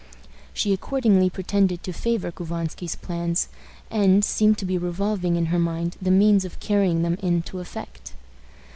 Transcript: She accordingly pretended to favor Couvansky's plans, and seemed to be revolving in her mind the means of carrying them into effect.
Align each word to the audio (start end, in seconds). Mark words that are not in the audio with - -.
She 0.51 0.73
accordingly 0.73 1.29
pretended 1.29 1.83
to 1.83 1.93
favor 1.93 2.31
Couvansky's 2.31 2.95
plans, 2.95 3.49
and 3.91 4.25
seemed 4.25 4.57
to 4.57 4.65
be 4.65 4.75
revolving 4.75 5.35
in 5.35 5.53
her 5.53 5.59
mind 5.59 5.95
the 6.01 6.09
means 6.09 6.43
of 6.43 6.59
carrying 6.59 7.03
them 7.03 7.19
into 7.21 7.59
effect. 7.59 8.13